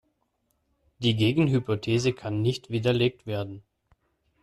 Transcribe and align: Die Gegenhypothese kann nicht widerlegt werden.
Die 0.97 1.15
Gegenhypothese 1.15 2.11
kann 2.13 2.41
nicht 2.41 2.71
widerlegt 2.71 3.27
werden. 3.27 3.61